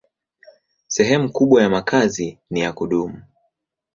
[0.87, 3.21] Sehemu kubwa ya makazi ni ya kudumu.